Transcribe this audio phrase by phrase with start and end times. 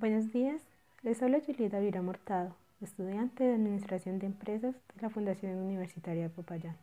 [0.00, 0.62] Buenos días,
[1.02, 6.28] les habla Julieta Vira Mortado, estudiante de Administración de Empresas de la Fundación Universitaria de
[6.28, 6.76] Popayán.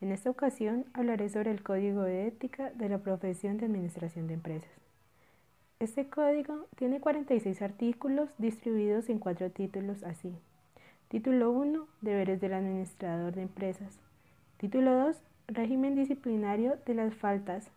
[0.00, 4.34] En esta ocasión hablaré sobre el Código de Ética de la Profesión de Administración de
[4.34, 4.70] Empresas.
[5.80, 10.32] Este código tiene 46 artículos distribuidos en cuatro títulos así.
[11.08, 13.98] Título 1, Deberes del Administrador de Empresas.
[14.58, 15.16] Título 2,
[15.48, 17.72] Régimen disciplinario de las faltas.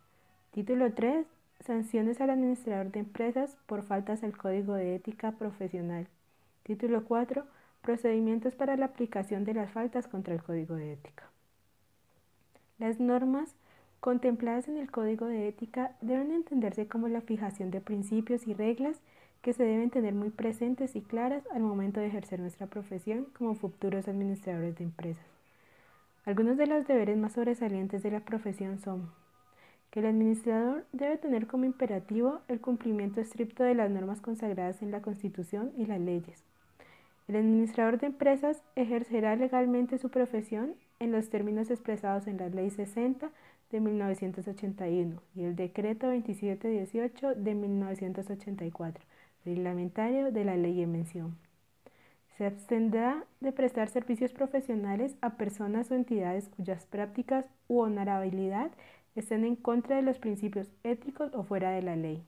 [0.51, 1.25] Título 3,
[1.66, 6.07] Sanciones al administrador de empresas por faltas al Código de Ética Profesional.
[6.64, 7.46] Título 4.
[7.82, 11.30] Procedimientos para la aplicación de las faltas contra el Código de Ética.
[12.78, 13.56] Las normas
[14.00, 19.02] contempladas en el Código de Ética deben entenderse como la fijación de principios y reglas
[19.41, 23.55] que se deben tener muy presentes y claras al momento de ejercer nuestra profesión como
[23.55, 25.25] futuros administradores de empresas.
[26.25, 29.10] Algunos de los deberes más sobresalientes de la profesión son
[29.92, 34.92] que el administrador debe tener como imperativo el cumplimiento estricto de las normas consagradas en
[34.92, 36.44] la Constitución y las leyes.
[37.28, 42.69] El administrador de empresas ejercerá legalmente su profesión en los términos expresados en la Ley
[42.69, 43.30] 60
[43.72, 49.06] de 1981 y el Decreto 2718 de 1984,
[49.45, 51.38] reglamentario de la ley en mención.
[52.38, 58.72] Se abstendrá de prestar servicios profesionales a personas o entidades cuyas prácticas u honorabilidad
[59.15, 62.23] estén en contra de los principios éticos o fuera de la ley.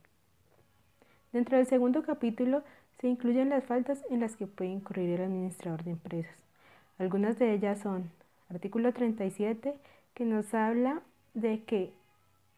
[1.31, 2.63] Dentro del segundo capítulo
[2.99, 6.35] se incluyen las faltas en las que puede incurrir el administrador de empresas.
[6.97, 8.11] Algunas de ellas son
[8.49, 9.73] artículo 37,
[10.13, 11.01] que nos habla
[11.33, 11.93] de que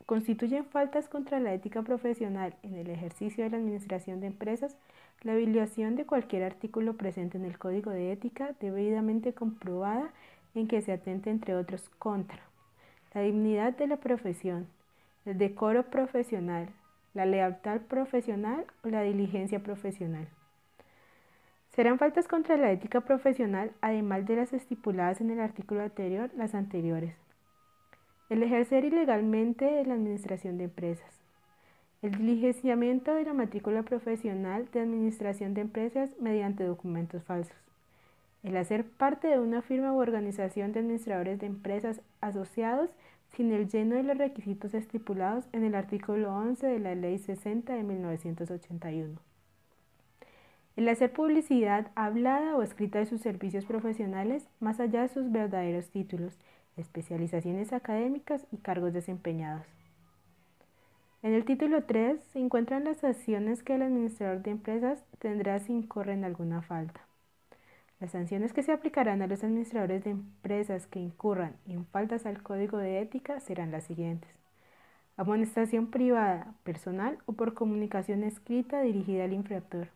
[0.05, 4.75] constituyen faltas contra la ética profesional en el ejercicio de la administración de empresas
[5.21, 10.11] la violación de cualquier artículo presente en el Código de Ética debidamente comprobada
[10.53, 12.52] en que se atente entre otros contra
[13.13, 14.67] la dignidad de la profesión,
[15.25, 16.69] el decoro profesional,
[17.13, 20.27] la lealtad profesional o la diligencia profesional.
[21.75, 26.53] Serán faltas contra la ética profesional, además de las estipuladas en el artículo anterior, las
[26.55, 27.15] anteriores.
[28.29, 31.19] El ejercer ilegalmente la administración de empresas.
[32.01, 37.63] El diligenciamiento de la matrícula profesional de administración de empresas mediante documentos falsos
[38.43, 42.93] el hacer parte de una firma u organización de administradores de empresas asociados
[43.35, 47.73] sin el lleno de los requisitos estipulados en el artículo 11 de la Ley 60
[47.73, 49.19] de 1981.
[50.75, 55.89] El hacer publicidad hablada o escrita de sus servicios profesionales más allá de sus verdaderos
[55.89, 56.37] títulos,
[56.77, 59.67] especializaciones académicas y cargos desempeñados.
[61.21, 65.73] En el título 3 se encuentran las acciones que el administrador de empresas tendrá si
[65.73, 67.01] incurre en alguna falta.
[68.03, 72.43] Las sanciones que se aplicarán a los administradores de empresas que incurran en faltas al
[72.43, 74.29] código de ética serán las siguientes.
[75.15, 79.87] Amonestación privada, personal o por comunicación escrita dirigida al infractor.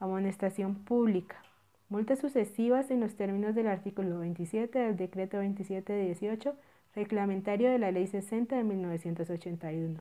[0.00, 1.40] Amonestación pública.
[1.88, 6.52] Multas sucesivas en los términos del artículo 27 del decreto 2718,
[6.96, 10.00] reglamentario de la ley 60 de 1981.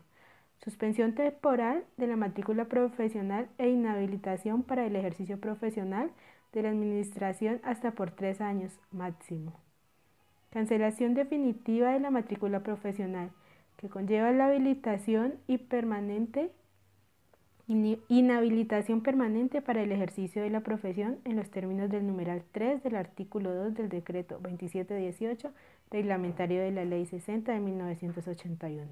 [0.63, 6.09] Suspensión temporal de la matrícula profesional e inhabilitación para el ejercicio profesional
[6.55, 9.53] de la Administración hasta por tres años máximo.
[10.49, 13.29] Cancelación definitiva de la matrícula profesional,
[13.77, 16.51] que conlleva la habilitación y permanente
[17.67, 22.95] inhabilitación permanente para el ejercicio de la profesión en los términos del numeral 3 del
[22.95, 25.51] artículo 2 del decreto 2718
[25.89, 28.87] reglamentario de la ley 60 de 1981.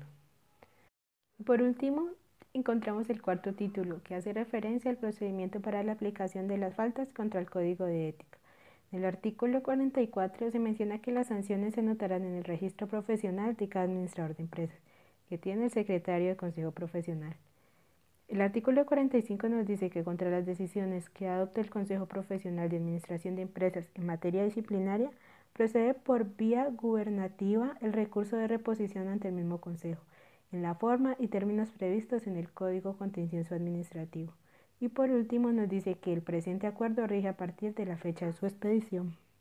[1.45, 2.07] Por último,
[2.53, 7.11] encontramos el cuarto título, que hace referencia al procedimiento para la aplicación de las faltas
[7.11, 8.37] contra el Código de Ética.
[8.91, 13.55] En el artículo 44 se menciona que las sanciones se notarán en el registro profesional
[13.55, 14.77] de cada administrador de empresas,
[15.29, 17.35] que tiene el secretario de Consejo Profesional.
[18.27, 22.77] El artículo 45 nos dice que contra las decisiones que adopte el Consejo Profesional de
[22.77, 25.09] Administración de Empresas en materia disciplinaria,
[25.53, 30.03] procede por vía gubernativa el recurso de reposición ante el mismo Consejo
[30.53, 34.31] en la forma y términos previstos en el Código Contencioso Administrativo.
[34.79, 38.25] Y por último nos dice que el presente acuerdo rige a partir de la fecha
[38.27, 39.15] de su expedición.